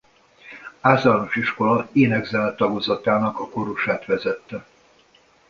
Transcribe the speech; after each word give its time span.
Általános 0.81 1.35
Iskola 1.35 1.89
ének-zene 1.91 2.55
tagozatának 2.55 3.39
a 3.39 3.49
kórusát 3.49 4.05
vezette. 4.05 4.65